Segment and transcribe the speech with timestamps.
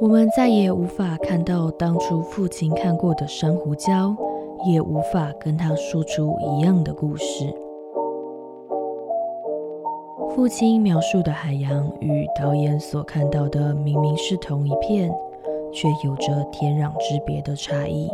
[0.00, 4.16] 我们再也无法看到当初父亲看过的珊瑚礁，
[4.70, 7.52] 也无法跟他说出一样的故事。
[10.34, 15.10] 父亲描述的海洋与导演所看到的明明是同一片，
[15.72, 18.10] 却有着天壤之别的差异。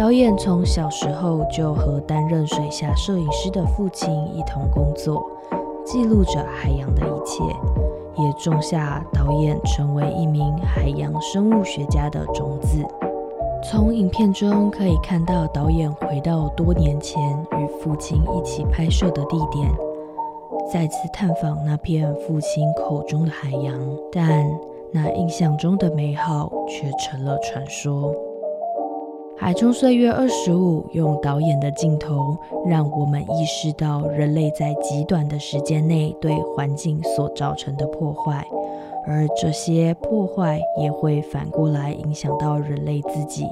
[0.00, 5.30] 导演从小时候就和担任水下摄影师的父亲一同工作，
[5.84, 7.44] 记录着海洋的一切，
[8.16, 12.82] 也种下导演成为一名海洋生物学家的种子。
[13.62, 17.22] 从影片中可以看到，导演回到多年前
[17.58, 19.70] 与父亲一起拍摄的地点，
[20.72, 23.78] 再次探访那片父亲口中的海洋，
[24.10, 24.50] 但
[24.94, 28.10] 那印象中的美好却成了传说。
[29.40, 38.46] 《海中岁月二十五》用导演的镜头，让我们意识到人类在极短的时间内对环境所造成的破坏，
[39.06, 43.46] 而这些破坏也会反过来影响到人类自己。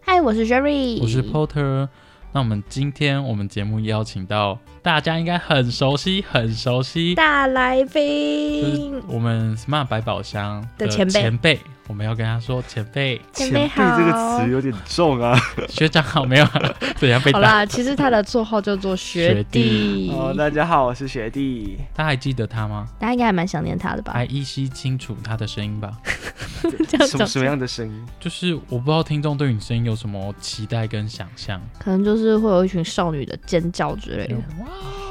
[0.00, 1.88] 嗨，我是 Jerry，我是 Porter。
[2.32, 11.12] 那我们今天我们节目邀请到大家应该很熟悉、很熟悉大来宾，我们 Smart 百宝箱的前辈。
[11.12, 13.20] 前辈，我们要跟他说前辈。
[13.32, 15.38] 前辈好，这个词有点重啊。
[15.68, 16.46] 学长好没有？
[16.96, 20.10] 怎样被好啦，其实他的绰号叫做学弟。
[20.12, 21.78] 哦，大家好，我是学弟。
[21.94, 22.88] 大家还记得他吗？
[22.98, 24.12] 大家应该还蛮想念他的吧？
[24.12, 25.92] 还依稀清楚他的声音吧？
[27.06, 28.06] 什么什么样的声音？
[28.18, 34.36] 就是我不知道听众对你声音有什么期待跟想象，可能就是会有一群少女的尖叫之类的，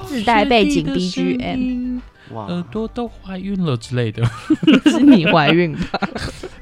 [0.06, 4.24] 自带背景 BGM，哇，耳朵都怀孕了之类的，
[4.86, 6.00] 是你怀孕吧？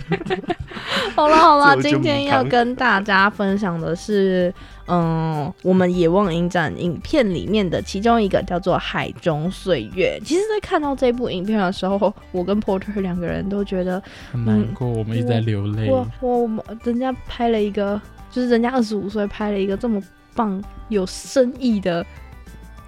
[1.16, 4.54] 好了好了，今天要跟大家分享的是，
[4.88, 10.20] 嗯，我们野望影展影片里面的其中一个叫做《海中岁月》。
[10.26, 15.90] 其实，在看到这部影片的时候，我跟 Porter 两个人都觉得很难过，我们一直在流泪。
[15.90, 18.00] 我我们人家拍了一个，
[18.32, 20.02] 就是人家二十五岁拍了一个这么
[20.36, 22.06] 棒、有深意的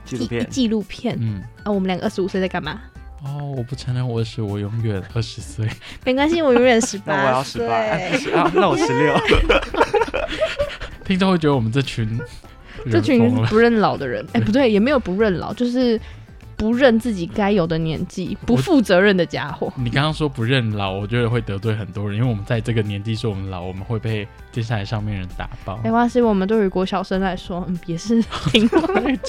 [0.03, 0.49] 纪录片。
[0.49, 2.81] 纪录片，嗯，啊，我们两个二十五岁在干嘛？
[3.23, 5.67] 哦，我不承认我是我永远二十岁，
[6.05, 7.15] 没关系，我永远十八。
[7.15, 9.15] 那我要十八， 那我十六。
[11.05, 12.19] 听众会觉得我们这群
[12.91, 15.99] 这群不认老的人，哎，不对，也没有不认老，就是。
[16.57, 19.71] 不认自己该有的年纪，不负责任的家伙。
[19.75, 25.79] 你刚刚说不认老，我觉得会得罪很多人，因为我们在这个年纪说我们老，我们会被接下来上面人打爆。
[25.83, 28.21] 没关系，我们对于国小生来说，嗯，也是
[28.51, 29.17] 挺会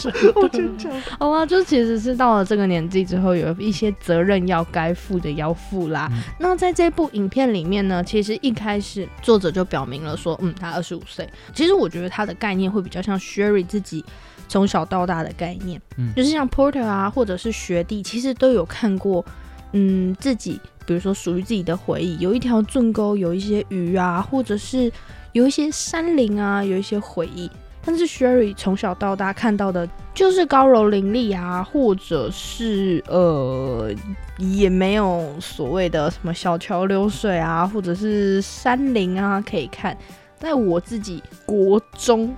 [0.53, 0.91] 真的。
[1.19, 6.11] 好啊，就其实是到了这个年纪之后，有一些责任要该负的要负啦。
[6.39, 11.29] 那在这部影片里面呢，其实一开始作者就表明了说，嗯，他二十五岁。
[11.53, 14.05] 其实我觉得他的概念会比较像 Sherry 自己。
[14.49, 19.25] 从小到大的概念，嗯，就是像 Porter 啊，或者是学弟，其实都有看过，
[19.73, 24.91] 嗯，自己，比如说属于自己的回忆，有一条圳沟，有一些鱼啊，或者是
[25.33, 27.51] 有一些山林啊，有一些回忆。
[27.89, 33.95] 但是 Sherry 从小到大看到的，就是高楼林立啊，或者是呃，
[34.39, 39.97] 也没有所谓的什么小桥流水啊，或者是山林啊可以看。
[40.37, 42.35] 在我自己国中、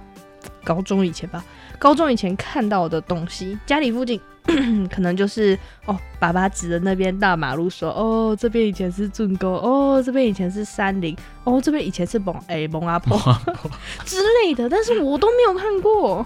[0.63, 1.43] 高中以前吧。
[1.79, 4.21] 高中以前看到的东西，家里附近
[4.91, 13.17] 可能就是哦，爸爸指着那边大马路说：“哦，这边以前是圳沟，哦，这边以前是山林，哦，这边以前是蒙哎蒙阿婆
[14.05, 16.25] 之类的。”但是我都没有看过。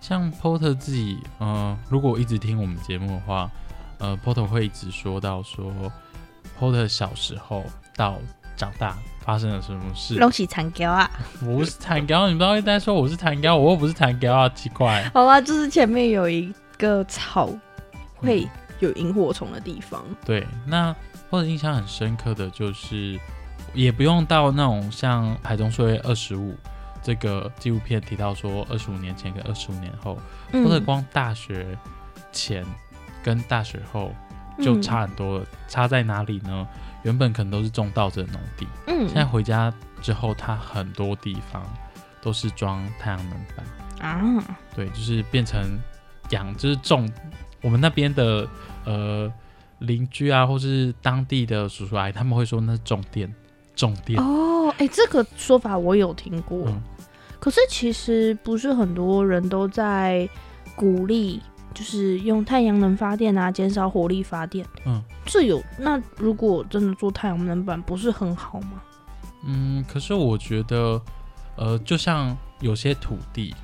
[0.00, 3.50] 像 Porter 自己，呃，如果一直听我们节目的话，
[3.98, 5.70] 呃，Porter 会一直说到说
[6.58, 7.64] ，Porter 小时候
[7.96, 8.18] 到
[8.60, 8.96] 长大。
[9.22, 10.18] 发生了什么事？
[10.18, 11.08] 东西残胶啊！
[11.40, 15.08] 不是残胶，你不要一直在说我是残胶，我又不是残胶啊，奇怪。
[15.12, 17.50] 好吧，就是前面有一个草
[18.16, 18.48] 会
[18.80, 20.02] 有萤火虫的地方。
[20.24, 20.92] 对，那
[21.30, 23.20] 或者印象很深刻的就是，
[23.74, 26.52] 也不用到那种像《海中岁月二十五》
[27.02, 30.18] 这个纪录片提到说二十五年前跟二十五年后，
[30.50, 31.78] 或者光大学
[32.32, 32.64] 前
[33.22, 34.12] 跟大学后。
[34.60, 35.46] 就差很多了。
[35.68, 36.66] 差在哪里呢？
[37.02, 39.72] 原本可能都是种稻子的农地，嗯，现在回家
[40.02, 41.64] 之后，它很多地方
[42.20, 45.58] 都是装太阳能板啊，对，就是变成
[46.28, 47.10] 养，就是种
[47.62, 48.46] 我们那边的
[48.84, 49.32] 呃
[49.78, 53.34] 邻居啊，或是当地的叔叔阿姨，他们会说那是种电，
[53.74, 56.82] 种电哦，哎，这个说法我有听过，嗯
[57.38, 60.28] 可是其实不是很多人都在
[60.76, 61.40] 鼓励。
[61.72, 64.66] 就是用太阳能发电啊，减少火力发电。
[64.84, 68.82] 嗯，这有那如果真的做太阳能板，不是很好吗？
[69.44, 71.00] 嗯，可是我觉得，
[71.56, 73.54] 呃，就像有些土地，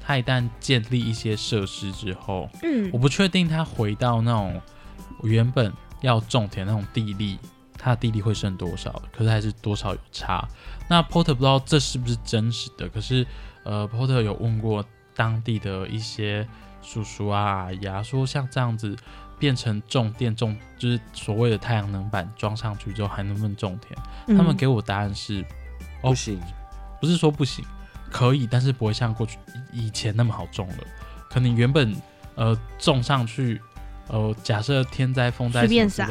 [0.00, 4.60] 它一旦建立一些设施之后，嗯，我不确定它回到那种
[5.22, 7.38] 原本要种田那种地力，
[7.76, 10.48] 它的地力会剩多少，可是还是多少有差。
[10.88, 13.26] 那 Porter 不知道这是不是真实的，可是
[13.64, 14.84] 呃，Porter 有问过
[15.14, 16.46] 当地的一些。
[16.86, 18.96] 叔叔啊，阿姨啊，说像这样子
[19.38, 24.38] 变成种电种，就是所谓的太阳能板装上去之后，还能不能种田？
[24.38, 25.44] 他们给我答案是
[26.00, 26.40] 不行，
[27.00, 27.64] 不是说不行，
[28.10, 29.36] 可以，但是不会像过去
[29.72, 30.78] 以前那么好种了。
[31.28, 31.94] 可能原本
[32.36, 33.60] 呃种上去，
[34.06, 36.08] 呃假设天灾风灾随便撒，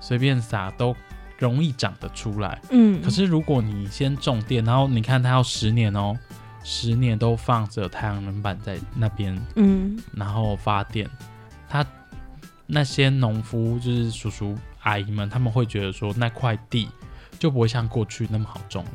[0.00, 0.96] 随便撒都
[1.36, 2.60] 容易长得出来。
[2.70, 6.16] 嗯，可是如果你先种电，然后你看它要十年哦。
[6.64, 11.08] 十年都放着太阳能板在那边，嗯，然后发电，
[11.68, 11.84] 他
[12.66, 16.88] 那些农夫就是叔叔阿姨们，他们会觉得说那块地
[17.38, 18.90] 就不会像过去那么好种了。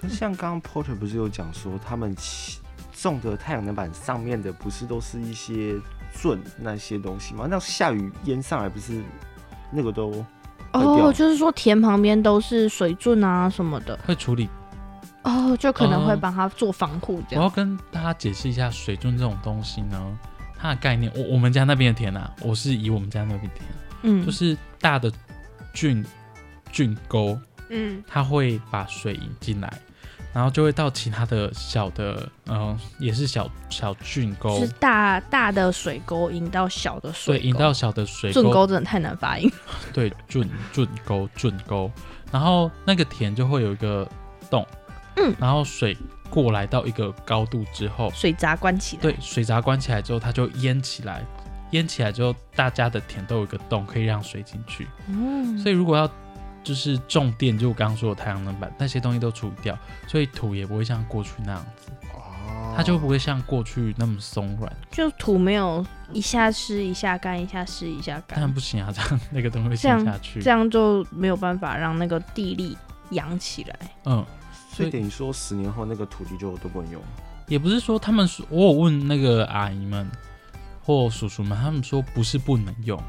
[0.00, 2.14] 可是像刚刚 Porter 不是有讲说，他们
[2.92, 5.74] 种的太阳能板上面的不是都是一些
[6.12, 7.46] 钻那些东西吗？
[7.50, 9.02] 那下雨淹上来不是
[9.72, 10.24] 那个都
[10.72, 14.48] 哦，就是说田旁边都是水钻啊什么的，会处理。
[15.28, 17.44] 哦，就可能会帮他做防护这样。
[17.44, 20.18] 我要跟大家解释一下水圳这种东西呢，
[20.58, 21.12] 它的概念。
[21.14, 23.62] 我我们家那边的田啊，我是以我们家那边田，
[24.04, 25.12] 嗯，就是大的
[25.74, 26.02] 菌
[26.72, 27.38] 菌沟，
[27.68, 29.70] 嗯，它会把水引进来，
[30.32, 38.42] 然后就会到其他的小的，嗯，也是小小菌沟，是大大的水沟引到小的水，对，引到小的水沟。
[38.42, 39.52] 菌沟真的太难发音。
[39.92, 41.90] 对，菌菌沟菌沟，
[42.32, 44.08] 然后那个田就会有一个
[44.48, 44.66] 洞。
[45.18, 45.96] 嗯，然后水
[46.30, 49.02] 过来到一个高度之后，水闸关起来。
[49.02, 51.24] 对，水闸关起来之后，它就淹起来，
[51.70, 54.86] 淹起来之后，大家的田都有一个洞，可以让水进去。
[55.08, 56.08] 嗯，所以如果要
[56.62, 59.76] 就是种电，就我刚刚说的太阳能板那些东西都处理掉，
[60.06, 68.38] 所以土也不会像过去那样子，哦，它就不会像过去那么松软，就土没有一下湿一下干，一下湿一下干。
[68.38, 72.76] 当然不行啊，这样那个东西会陷下去，这样就没有办法让那个地力
[73.10, 73.78] 养起来。
[74.04, 74.24] 嗯。
[74.78, 77.02] 所以等于说，十年后那个土地就都不能用。
[77.48, 80.08] 也不是说他们说，我有问那个阿姨们
[80.82, 83.02] 或叔叔们，他们说不是不能用，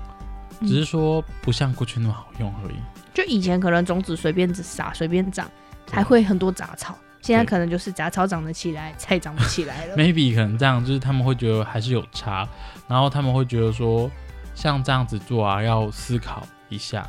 [0.62, 2.76] 只是说不像过去那么好用而已。
[3.14, 5.50] 就以前可能种子随便撒随便长，
[5.92, 9.96] 还会很多杂草，现在可能就是杂草长得起来，菜长不起来了。
[9.98, 12.48] Maybe 可能这样，就是他们会觉得还是有差，
[12.88, 14.10] 然后他们会觉得说，
[14.56, 17.06] 像这样子做啊，要思考一下，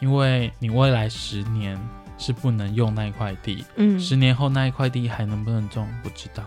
[0.00, 1.78] 因为你未来十年。
[2.18, 6.42] 是不能用那一块地，嗯，十年后那一块地还能不能种，不知道。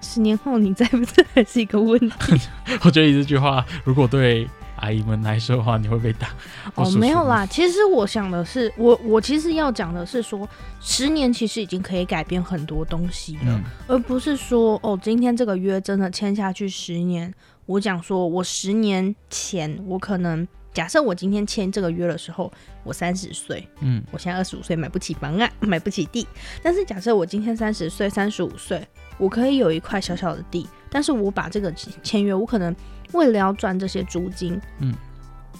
[0.00, 2.16] 十年后你在不在还是一个问题。
[2.84, 6.28] 我觉得这句话如果对阿姨们来说的话，你会被打。
[6.74, 10.48] 哦，没有啦，其实我想的是，我我其实要讲的是说，
[10.80, 17.32] 十年其实已经可以改变很多东西了，而不是说哦，今天这个约真的签下去十年，
[17.66, 20.46] 我讲说我十年前我可能。
[20.72, 22.50] 假设我今天签这个约的时候，
[22.82, 26.26] 我三十岁，嗯，我现在二十五岁，买不起房啊， 买不起地。
[26.62, 28.86] 但是假设我今天三十岁，三十五岁，
[29.18, 32.74] 我可以有一块小小的地，但是我把这个签约，我可能
[33.12, 34.94] 为了要赚这些租金，嗯，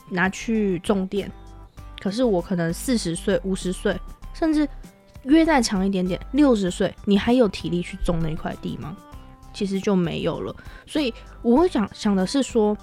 [0.09, 1.31] 拿去种电。
[2.01, 3.95] 可是我可能四十岁、五十岁，
[4.33, 4.67] 甚至
[5.25, 8.97] 约再长一点点，六十岁，你还有体力去种那块地吗？
[9.53, 10.57] 其实就没有了。
[10.87, 12.75] 所以我会想想的是说，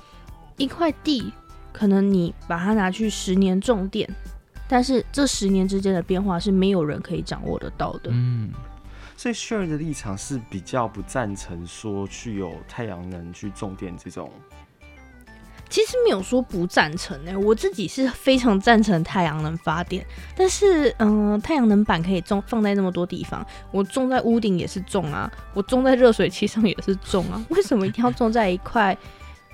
[0.57, 1.33] 一块地。
[1.79, 4.05] 可能你把它拿去十年种电，
[4.67, 8.12] 但是这十年之间的变化是没有人可以掌握得到的。
[8.12, 8.51] 嗯，
[9.15, 14.29] 所以 Share 的立场是比较不赞成说去有太阳能去种电这种。
[15.69, 20.05] 其实没有说不赞成哎，我自己是非常赞成太阳能发电，
[20.36, 28.98] 但是嗯，太阳能板可以种放在那么多地方，我种在屋顶也是种啊，我种在热水器上也是种啊，为什么一定要种在一块？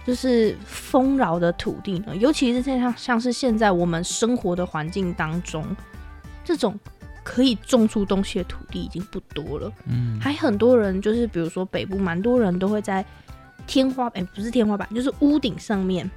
[0.05, 5.65] 就是丰饶的土地呢，尤其是像像是现在我们生活的环境当中，
[6.43, 6.79] 这种
[7.23, 9.71] 可以种出东西的土地已经不多了。
[9.87, 13.03] 嗯，还很多人就是，比如说北部，蛮多人都会在
[13.65, 16.09] 天花板，不是天花板，就是屋顶上面，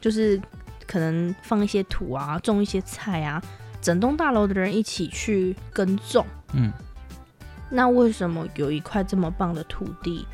[0.00, 0.42] 就是
[0.84, 3.40] 可能放一些土啊，种一些菜啊，
[3.80, 6.26] 整栋大楼的人一起去耕种。
[6.52, 6.72] 嗯，
[7.70, 10.26] 那为什么有一块这么棒的土地，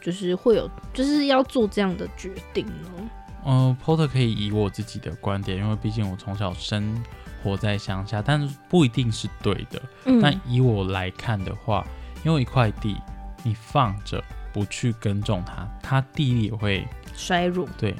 [0.00, 3.10] 就是会有就是要做这样的决定呢？
[3.44, 7.02] 嗯，Porter 可以以我自己的观点，因为毕竟我从小生
[7.42, 9.80] 活在乡下，但是不一定是对的。
[10.04, 11.86] 嗯但以我来看的话，
[12.24, 12.96] 因为一块地
[13.42, 17.94] 你放着不去耕种它，它地力也会衰弱，对。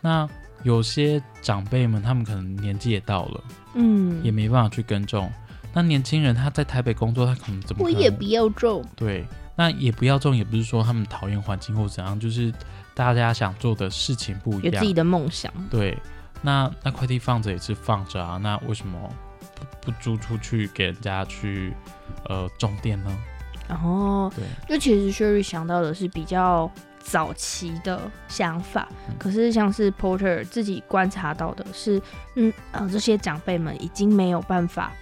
[0.00, 0.28] 那
[0.62, 3.44] 有些长辈们，他们可能年纪也到了，
[3.74, 5.30] 嗯，也没办法去耕种。
[5.72, 7.82] 那年轻人他在台北工作，他可能怎么？
[7.82, 12.52] 我也不要种，对，那也不要种，也不是说他们讨厌环境或怎样，就是
[12.94, 14.92] 大家想做的事情不一样有自己。
[14.92, 15.52] 的梦想。
[15.70, 15.96] 对，
[16.42, 18.98] 那那快递放着也是放着啊，那为什么
[19.54, 21.72] 不不租出去给人家去
[22.28, 23.16] 呃种电呢？
[23.68, 32.00] 然后，对，就其实 Sherry 想到的是比较早期的想法，嗯可是像是 Porter 自己观察到的是，
[32.34, 34.92] 嗯呃，这些长辈们已经没有办法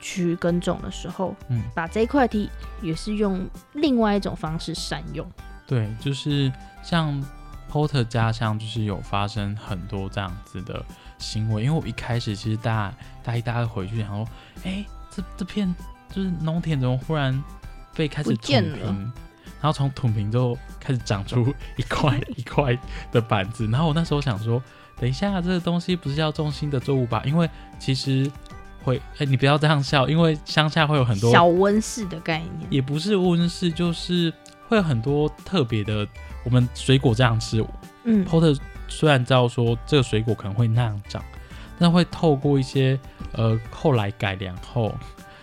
[0.00, 2.48] 去耕种的时候，嗯，把这一块地
[2.82, 5.26] 也是用另外一种方式善用。
[5.66, 6.50] 对，就是
[6.82, 7.22] 像
[7.70, 10.84] Porter 家乡，就是有发生很多这样子的
[11.18, 11.62] 行为。
[11.64, 14.28] 因为我一开始其实大大一、大二回去，想说，
[14.64, 15.74] 哎、这这片
[16.10, 17.42] 就是农田怎么忽然
[17.94, 18.94] 被开始建了
[19.60, 22.78] 然后从土平之后开始长出一块 一块
[23.10, 23.66] 的板子。
[23.66, 24.62] 然后我那时候想说，
[24.96, 27.22] 等一下这个东西不是要种新的作物吧？
[27.26, 28.30] 因为其实
[28.88, 34.32] 会，哎、你不要这样笑，因为乡下会有很多小温室的概念，也不是温室，就是
[34.66, 36.06] 会有很多特别的。
[36.44, 37.62] 我们水果这样吃
[38.04, 41.22] 嗯，，Porter 虽然知道说这个水果可能会那样长，
[41.78, 42.98] 但会透过一些
[43.32, 44.94] 呃后来改良后，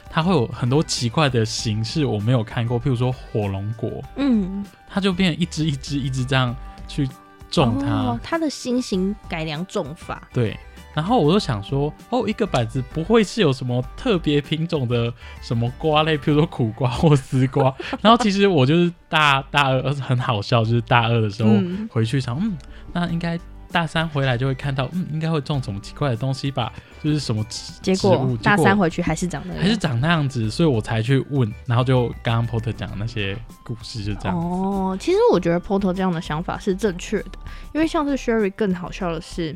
[0.10, 6.56] 它会有很多奇怪的形式我没有看过，譬如说火龙果，嗯，它就变成一只一只一只这样
[6.88, 7.08] 去
[7.52, 7.92] 种它。
[7.92, 10.58] 哦，它的新型改良种法，对，
[10.96, 17.72] 然后我就想说，哦，一个板子不会是有什么特别品种的什么瓜类，譬如说苦瓜或丝瓜。
[18.02, 22.58] 然后其实我就是大大二很好笑，就是大二的时候嗯回去想，嗯，
[22.94, 23.38] 那应该
[23.72, 26.72] 大三回来就会看到，嗯，应该会种什么奇怪的东西吧，
[27.04, 34.38] 就是什么植结果植物大三回去还是长那样，还是长那样子，所以我才去问，然后就刚刚 Porter 讲的那些故事就这样。
[34.38, 37.32] 哦，其实我觉得 Porter 这样的想法是正确的，
[37.74, 39.54] 因为像是 Sherry 更好笑的是，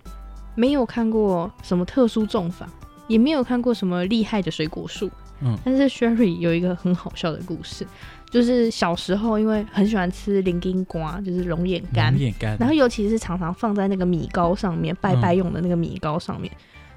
[0.56, 2.68] 没有看过什么特殊种法，
[3.08, 5.10] 也没有看过什么厉害的水果树。
[5.42, 7.88] 嗯但是 Sherry 有一个很好笑的故事，
[8.30, 16.52] 就是小时候因为很喜欢吃零丁瓜，就是龙眼干龙，眼干，然后尤其是常常放在那个米糕上面，拜拜用的那个米糕上面，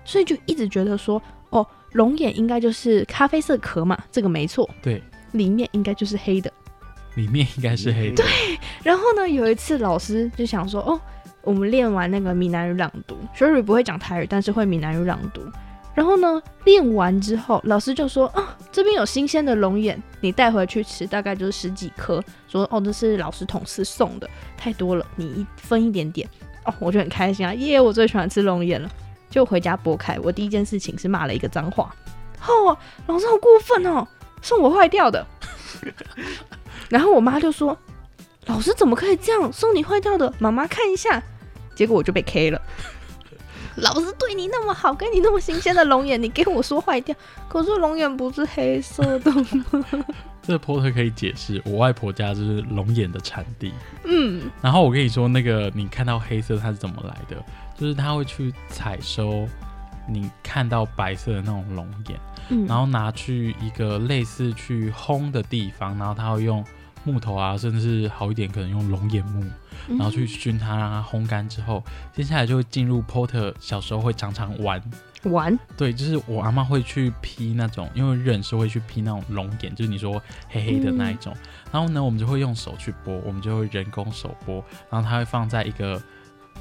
[0.04, 6.52] 所以就一直觉得说，哦，龙眼应该就是咖啡色壳嘛，这个没错，对，里面应该就是黑的。
[7.14, 8.16] 里面应该是黑的。
[8.16, 8.26] 对
[8.82, 11.00] 然后呢，有一次老师就想说，哦，
[11.42, 15.42] 我们练完那个闽南语朗读，Sherry 不会讲台语，但是会闽南语朗读。
[15.94, 22.22] 然后呢，练完之后，老师就说，啊，这边有新鲜的龙眼，你带回去吃，大概就是十几颗。
[22.49, 26.26] 说，哦，这是老师同事送的，太多了，你一分一点点。
[26.64, 28.88] 哦，我就很开心啊，耶，我最喜欢吃龙眼了。
[29.28, 31.94] 就回家剥开，我第一件事情是骂了一个脏话，
[32.46, 34.06] 哦，老师好过分哦，
[34.40, 35.26] 送我坏掉的。
[36.88, 37.76] 然后我妈就说，
[38.46, 40.32] 老师怎么可以这样送你坏掉的？
[40.38, 41.22] 妈妈看一下，
[41.75, 42.61] 结果我就被 K 了。
[43.76, 47.14] 老师对你那么好，给你那么新鲜的龙眼，你给我说坏掉，
[47.49, 50.04] 可是龙眼不是黑色的吗？
[50.42, 53.72] 这 Porter 可以解释，我外婆家就是龙眼的产地。
[54.04, 57.42] 嗯，然后我跟你说，那个你看到黑色它是怎么来的？
[57.78, 59.49] 就是他会去采收
[60.06, 62.20] 你看到白色的那种龙眼，
[62.50, 66.62] 嗯然后拿去一个类似去烘的地方，然后他会用
[67.04, 69.44] 木头啊，甚至好一点可能用龙眼木，
[69.88, 69.99] 嗯。
[69.99, 71.82] 然后去熏它，让它烘干之后，
[72.12, 74.82] 接下来就会进入 Porter 小时候会常常玩。
[75.25, 81.32] 玩，对，就是我阿妈会去劈那种，因为人是会去劈那种龙眼，就是你说黑黑的那一种。
[81.71, 86.02] 然后呢，我们就会用手去剥，我们就会人工手剥，然后它会放在一个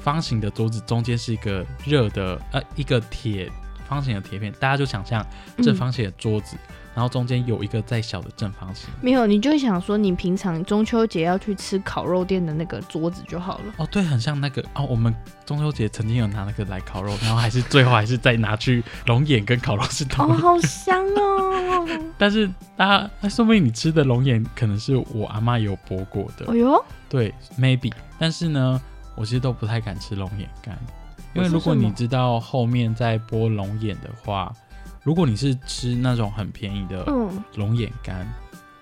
[0.00, 3.50] 方形的桌子，中间是一个热的呃一个铁
[3.94, 5.24] 方形的铁片，大家就想象
[5.58, 6.56] 正方形的桌子，
[6.94, 8.88] 然后中间有一个再小的正方形。
[9.00, 13.74] 没有，你就想说，你平常中秋节要去吃烤肉店的那个桌子就好了。
[13.76, 21.88] 哦，对，很像那个哦，我们中秋节曾经有拿那个来烤肉，然后还是最后还是再拿去龙眼跟烤肉是同哦，好香哦！
[22.16, 27.92] 但是大家，那说不定你吃的龙眼可能是我阿妈有剥过的，哎呦，对，maybe。
[28.18, 28.80] 但是呢，
[29.16, 30.78] 我其实都不太敢吃龙眼干，
[31.34, 34.54] 因为为如果你知道后面在剥龙眼的话，
[35.02, 38.26] 如果你是吃那种很便宜的嗯，龙眼干，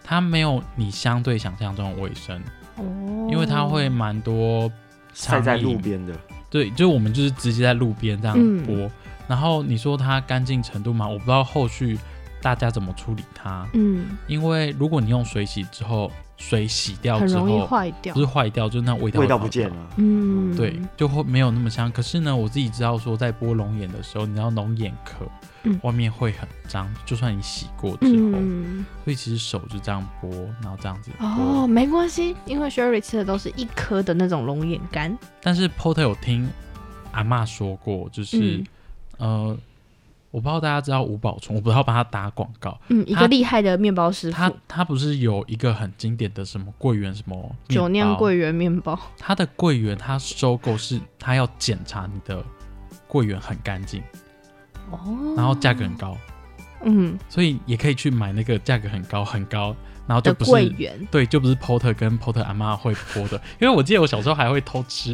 [0.03, 2.41] 它没有你相对想象中的卫生，
[2.77, 4.71] 哦，因为它会蛮多
[5.15, 6.15] 晒在路边的，
[6.51, 8.91] 对，就我们就是直接在路边这样嗯。
[9.29, 11.97] 然后你说它干净程度嘛，我不知道后续
[12.43, 18.21] 大家怎么处理它，嗯，因为如果你用水洗之后，水洗掉之很容易后坏掉不。
[18.21, 19.37] 是坏掉，就是那味道味道。
[19.39, 19.77] 不见了。
[19.99, 21.93] 嗯，对，就会没有那么香。
[21.93, 25.27] 可是呢，我自己知道说，在剥龙眼的时候，你知道龙眼壳，
[25.65, 30.31] 嗯外面会很脏，就算你洗过之后，嗯，所以其实手就这样剥，
[30.63, 31.11] 然后这样子。
[31.21, 35.17] 哦，没关系，因为 Sherry 吃的都是一颗的那种龙眼干。
[35.43, 36.49] 但是 Porter 有听
[37.13, 38.67] 阿妈说过，就是、嗯
[39.19, 39.59] 呃，
[40.31, 42.79] 我不知道大家知道吴宝春，我不知道帮他打广告。
[42.89, 48.99] 嗯，一个厉害的面包师他傅，他他不是有一个很经典的什么桂圆什么面酒酿桂圆面包。
[49.19, 52.45] 他的桂圆他收购是他要检查你的
[53.09, 54.01] 桂圆很干净，
[54.91, 56.17] 哦，然后价格很高，
[56.85, 59.75] 嗯所以也可以去买那个价格很高很高，
[60.07, 65.13] 然后就不是桂圆，对，就不是 Porter 跟 Porter 阿妈会剥的，因为我记得我小时候还会偷吃，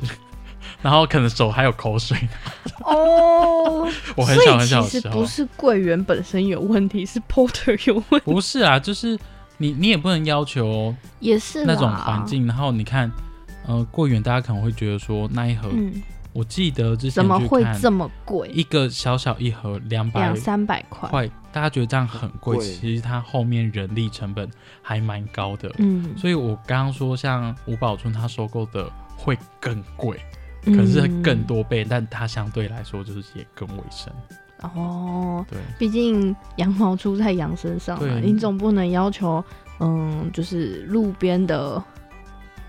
[0.82, 2.16] 然后可能手还有口水。
[2.84, 9.18] 哦，我很所以小很小的其实时候不，是桂圆本身有问题，是 Porter 有问题，不是啊，就是
[9.58, 12.24] 你你也不能要求也是那种啦环。
[12.24, 13.10] 境，然后你看，
[13.66, 16.00] 呃，桂圆大家可能会觉得说那一盒，嗯，
[16.32, 18.48] 我记得之前怎么会这么贵？
[18.54, 21.08] 一个小小一盒两百两三百块。
[21.08, 24.48] 块，大家觉得这样很贵，贵其实它后面人力成本
[24.80, 25.72] 还蛮高的。
[25.78, 30.20] 嗯，所以我刚刚说，像吴宝春他收购的会更贵，
[30.74, 34.12] 可是更多倍，但它相对来说就是也更卫生。
[34.30, 35.46] 嗯哦。
[35.48, 39.44] 对，毕竟羊毛出在羊身上嘛，你总不能要求，
[39.80, 41.82] 嗯，就是路边的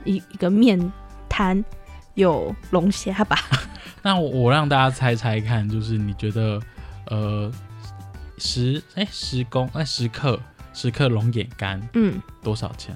[0.03, 0.79] 一一个面
[1.29, 1.63] 摊
[2.15, 3.37] 有龙虾吧？
[4.03, 6.61] 那我我让大家猜猜看，就是你觉得，
[7.07, 7.51] 呃，
[8.37, 10.39] 十哎十公哎十克
[10.73, 12.95] 十克龙眼干嗯，多少钱？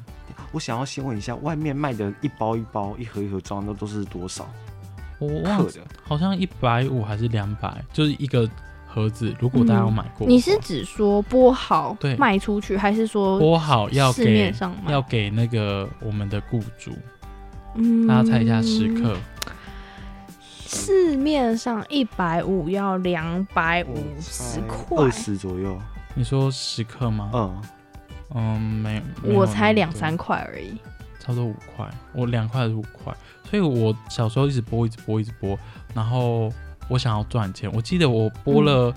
[0.51, 4.48] 我想要先问一下，外面卖的一包一包、一盒一盒装的都是多少
[5.27, 5.71] 我忘了，
[6.03, 8.49] 好像一百五还是两百，就是一个
[8.87, 9.33] 盒子。
[9.39, 14.91] 如果大家有买过你是指说剥好对卖出去，还是说剥好要市给面上卖？
[14.91, 16.91] 要给那个我们的雇主，
[17.75, 19.15] 嗯大家猜一下十克。
[20.74, 25.77] 市面上一百五要两百五十块二，十左右。
[26.13, 27.29] 你说十克吗？
[27.33, 27.61] 嗯，
[28.33, 30.77] 嗯，没，没有我才两三块而已。
[31.24, 33.16] 差不多五块，我两块还是五块，
[33.48, 35.57] 所以我小时候一直播，一直播，一直播，
[35.94, 36.51] 然后
[36.88, 37.72] 我想要赚钱。
[37.74, 38.92] 我记得我播了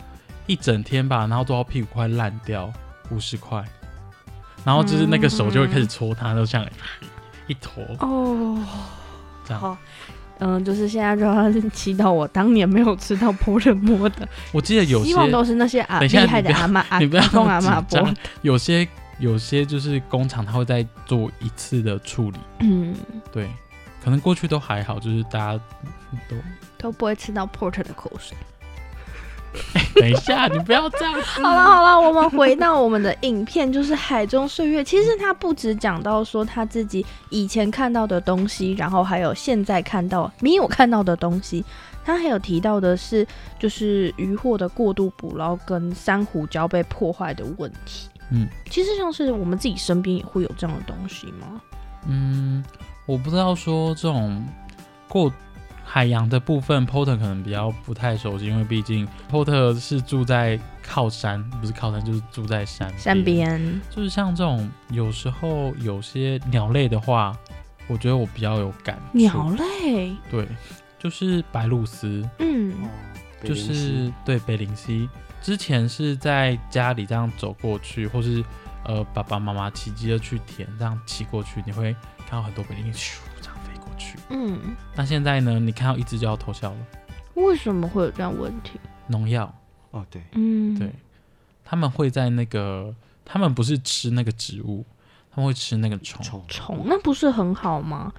[0.47, 2.73] 一整天吧，然后做到屁股快烂掉，
[3.11, 3.63] 五十块，
[4.65, 6.67] 然后就是那个手就会开始搓它，就像
[7.47, 7.85] 一坨。
[8.01, 8.59] 哦，
[9.45, 9.61] 这样。
[9.61, 9.77] 好，
[10.39, 22.94] 嗯，就是现在就要祈祷我当年没有吃到波人摸的，我记得有些希望都是那些啊等一厉害的阿妈阿你不要阿公阿妈播，有些有些就是工厂，它会再做一次的处理，嗯，
[23.33, 23.48] 对，
[24.03, 25.61] 可能过去都还好，就是大家
[26.29, 26.37] 都
[26.77, 28.37] 都不会吃到 Porter 的口水。
[29.94, 31.14] 等一下，你不要这样。
[31.22, 34.81] 好了好了，我们回到我们的影片，就是《海中岁月》。
[34.85, 41.64] 其实他不止讲到说他自己以前看到的东西，然后还有现在看到没有看到的东西。
[42.05, 43.24] 他还有提到的是，
[43.57, 48.09] 就是渔获的过度捕捞跟珊瑚礁被破坏的问题。
[48.31, 51.61] 嗯，其实像是我们自己身边也会有这样的东西吗？
[52.07, 52.65] 嗯，
[53.07, 54.45] 我不知道说这种
[55.09, 55.33] 过
[55.85, 63.23] 海洋的部分，Porter 可能比较不太熟悉，因为毕竟 Porter 是住在靠山，不是靠山就是住在山山。
[63.23, 67.37] 边，就是像这种有时候有些鸟类的话，
[67.87, 69.19] 我觉得我比较有感触。
[69.19, 70.49] 鸟类，对，
[70.99, 72.75] 就是白鹭鸶，嗯。
[73.43, 75.07] 就是对北林溪，
[75.44, 78.42] 之前是在家里这样走过去，或是
[78.87, 81.94] 呃爸爸妈妈骑机车去田这样骑过去，你会
[82.26, 84.18] 看到很多北灵溪咻这样飞过去。
[84.30, 86.87] 嗯，那现在呢，你看到一只就要偷笑了，
[87.35, 88.80] 为什么会有这样问题？
[89.07, 89.54] 农药，
[89.90, 90.90] 哦，对，嗯，对，
[91.62, 94.83] 他们会在那个，他们不是吃那个植物，
[95.30, 96.24] 他们会吃那个虫。
[96.24, 98.11] 虫虫，那不是很好吗？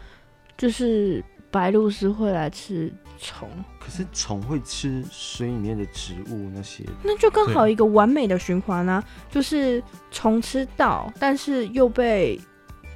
[0.56, 1.24] 就是
[1.56, 3.48] 白鹭鸶会来吃虫，
[3.80, 9.02] 可是虫会吃水里面的植物那些，那就刚好一个完美的循环啊！
[9.32, 12.38] 就是虫吃到，但是又被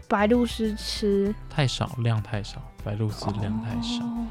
[0.09, 4.27] 白鹭鸶吃，太少，量太少，白鹭鸶量太少，哦。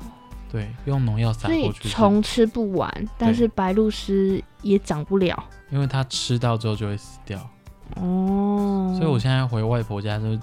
[0.53, 5.43] 对，用农药撒过去，虫吃不完，但是白鹭鸶也长不了。
[5.71, 7.38] 因为它吃到之后就会死掉。
[7.97, 10.38] 哦，所以我现在回外婆家就，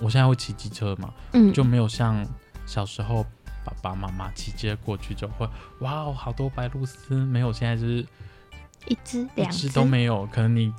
[0.00, 1.52] 我现在会骑机车嘛，嗯。
[1.52, 2.26] 就没有像
[2.66, 3.24] 小时候
[3.64, 5.48] 爸爸妈妈骑机车过去就会，
[5.80, 8.06] 哇哦，好多白鹭鸶，没有，现在就是
[8.86, 10.26] 一只一两只只都没有。
[10.32, 10.72] 可能你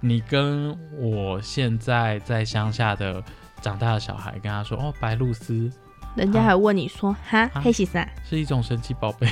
[0.00, 3.22] 你跟我现在在乡下的
[3.60, 5.70] 长大的小孩跟他说，哦，白鹭鸶，
[6.16, 9.28] 人家还问你说哈啊黑喜三，是一种神奇宝贝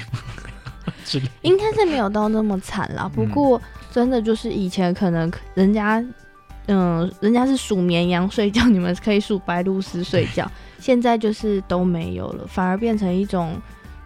[1.43, 3.11] 应该是没有到那么惨啦。
[3.13, 6.05] 不嗯过真的就是以前可能人家。
[6.67, 10.49] 嗯，人家是数绵羊睡觉，你们可以数白鹭鸶睡觉。
[10.81, 13.61] 现在就是都没有了，反而变成一种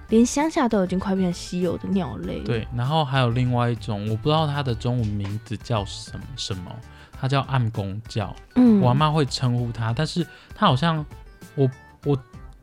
[0.09, 2.41] 连乡下都已经快变成稀有的鸟类。
[2.41, 6.71] 对，然后还有另外一种，我不知道它的中文名字叫什么什么，
[7.19, 8.35] 它叫暗公叫。
[8.57, 11.05] 嗯，我阿妈会称呼它，但是它好像
[11.55, 11.71] 我
[12.05, 12.19] 我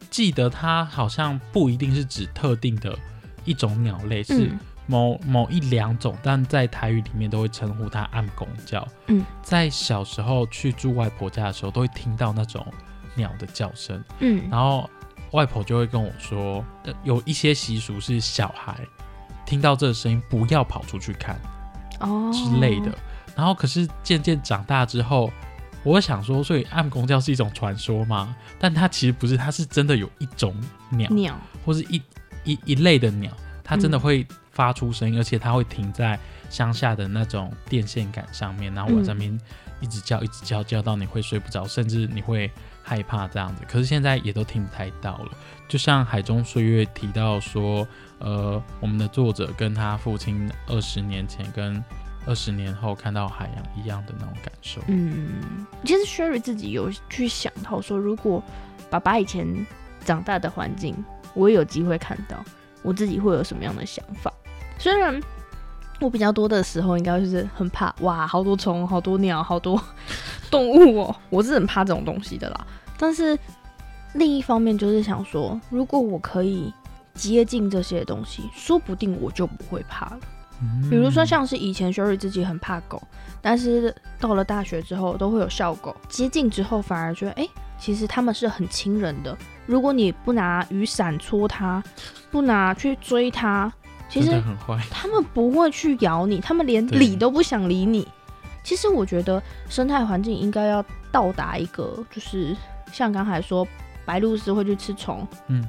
[0.09, 2.97] 记得它好像不一定是指特定的
[3.45, 8.85] 一种鸟类，是嗯某某一两种，但在台语里面都会称呼它暗公叫。
[9.07, 12.65] 嗯，在小时候去住外婆家的时候，都会听到那种
[13.15, 14.89] 鸟的叫声，嗯然后
[15.31, 18.77] 外婆就会跟我说，呃有一些习俗是小孩
[19.45, 21.39] 听到这个声音不要跑出去看。
[21.99, 22.91] 哦之类的。
[23.35, 25.31] 然后可是渐渐长大之后，
[25.83, 28.35] 我想说，所以暗公教是一种传说吗？
[28.59, 30.53] 但它其实不是，它是真的有一种
[30.89, 32.01] 鸟，鸟，或是一
[32.43, 33.31] 一一类的鸟，
[33.63, 36.19] 它真的嗯会发出声音，而且它会停在
[36.49, 39.39] 乡下的那种电线杆上面，然后我在那边
[39.79, 43.63] 一直叫，一直叫，叫到你会睡不着，甚至你会害怕这样子。
[43.67, 45.31] 可是现在也都听不太到了。
[45.67, 47.87] 就像《海中岁月》提到说，
[48.19, 51.83] 呃，我们的作者跟他父亲二十年前跟
[52.25, 54.81] 二十年后看到海洋一样的那种感受。
[54.87, 58.43] 嗯，其实 Sherry 自己有去想到说，如果
[58.89, 59.65] 爸爸以前
[60.03, 60.93] 长大的环境，
[61.33, 62.43] 我也有机会看到，
[62.83, 64.31] 我自己会有什么样的想法？
[64.77, 65.17] 虽然
[66.01, 69.81] 我比较多的时候，应该就是很怕，哇，好多虫，好多鸟，好多
[70.51, 72.67] 动物哦， 我是很怕这种东西的啦。
[72.99, 73.37] 但是
[74.13, 76.71] 另一方面，就是想说，如果我可以
[77.15, 80.19] 接近这些东西，说不定我就不会怕了。
[80.63, 83.01] 嗯比如说像是以前 Sherry 自己很怕狗，
[83.41, 87.47] 但是到了大学之后都会有校狗，接近之后反而觉得，哎、
[87.79, 89.35] 其实他们是很亲人的。
[89.65, 91.83] 如果你不拿雨伞戳它，
[92.29, 93.73] 不拿去追它，
[94.07, 98.07] 其实很坏，他们不会去咬你，他们连理都不想理你。
[98.63, 102.55] 其实我觉得生态环境应该要到达一个，就是
[102.91, 103.67] 像刚才说
[104.05, 105.63] 白鹭鸶会去吃虫，嗯，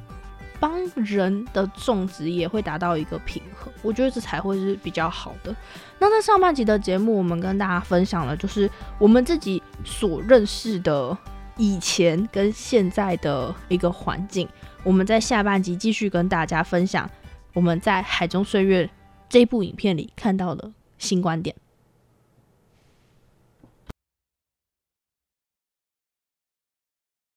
[0.61, 5.55] 帮人的种植也会达到一个平衡，我觉得这才会是比较好的。
[5.99, 11.17] 那在上半集的节目，我们跟大家分享了，就是我们自己所认识的
[11.57, 14.49] 以前跟现在的一个环境。
[14.85, 17.09] 我们在下半集继续跟大家分享
[17.55, 18.85] 我们在《海中岁月》
[19.29, 21.55] 这部影片里看到的新观点。